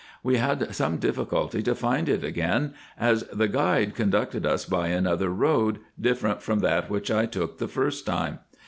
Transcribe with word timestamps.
We 0.23 0.37
had 0.37 0.73
some 0.73 0.97
difficulty 0.97 1.61
to 1.61 1.75
find 1.75 2.09
it 2.09 2.23
again, 2.23 2.73
as 2.99 3.21
the 3.27 3.47
guide 3.47 3.93
conducted 3.93 4.47
us 4.47 4.65
by 4.65 4.87
another 4.87 5.29
road, 5.29 5.77
dif 5.99 6.23
ferent 6.23 6.41
from 6.41 6.61
that 6.61 6.89
which 6.89 7.11
I 7.11 7.27
took 7.27 7.59
the 7.59 7.67
first 7.67 8.03
time. 8.03 8.39